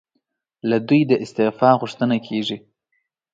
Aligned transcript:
له 0.69 0.77
دوی 0.87 1.01
د 1.07 1.13
استعفی 1.23 1.71
غوښتنه 1.81 2.17
کېږي. 2.27 2.57